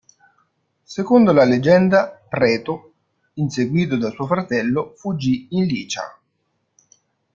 Secondo 0.81 1.31
la 1.31 1.43
leggenda, 1.43 2.25
Preto, 2.27 2.93
inseguito 3.33 3.97
da 3.97 4.09
suo 4.09 4.25
fratello, 4.25 4.95
fuggì 4.97 5.45
in 5.51 5.65
Licia. 5.67 6.19